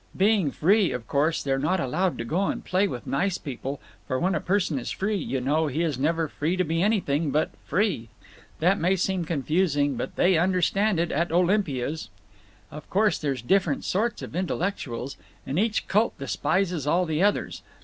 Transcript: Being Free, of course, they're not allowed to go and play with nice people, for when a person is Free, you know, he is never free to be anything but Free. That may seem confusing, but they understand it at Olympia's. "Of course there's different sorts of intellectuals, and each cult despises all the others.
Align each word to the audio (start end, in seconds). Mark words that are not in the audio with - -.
Being 0.17 0.49
Free, 0.49 0.91
of 0.93 1.07
course, 1.07 1.43
they're 1.43 1.59
not 1.59 1.79
allowed 1.79 2.17
to 2.17 2.25
go 2.25 2.47
and 2.47 2.65
play 2.65 2.87
with 2.87 3.05
nice 3.05 3.37
people, 3.37 3.79
for 4.07 4.19
when 4.19 4.33
a 4.33 4.39
person 4.39 4.79
is 4.79 4.89
Free, 4.89 5.15
you 5.15 5.39
know, 5.39 5.67
he 5.67 5.83
is 5.83 5.99
never 5.99 6.27
free 6.27 6.57
to 6.57 6.63
be 6.63 6.81
anything 6.81 7.29
but 7.29 7.51
Free. 7.65 8.09
That 8.61 8.79
may 8.79 8.95
seem 8.95 9.25
confusing, 9.25 9.97
but 9.97 10.15
they 10.15 10.39
understand 10.39 10.99
it 10.99 11.11
at 11.11 11.31
Olympia's. 11.31 12.09
"Of 12.71 12.89
course 12.89 13.19
there's 13.19 13.43
different 13.43 13.83
sorts 13.85 14.23
of 14.23 14.35
intellectuals, 14.35 15.17
and 15.45 15.59
each 15.59 15.87
cult 15.87 16.17
despises 16.17 16.87
all 16.87 17.05
the 17.05 17.21
others. 17.21 17.61